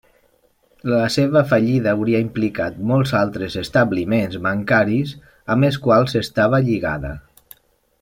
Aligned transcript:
La 0.91 1.09
seva 1.15 1.43
fallida 1.51 1.91
hauria 1.91 2.21
implicat 2.25 2.81
molts 2.93 3.13
altres 3.21 3.59
establiments 3.63 4.41
bancaris 4.49 5.15
amb 5.57 5.71
els 5.71 5.83
quals 5.89 6.21
estava 6.27 6.67
lligada. 6.69 7.19